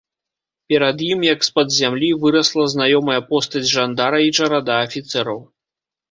[0.71, 5.39] Перад ім, як з-пад зямлі, вырасла знаёмая постаць жандара і чарада афіцэраў.